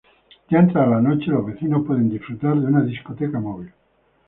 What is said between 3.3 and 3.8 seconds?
móvil.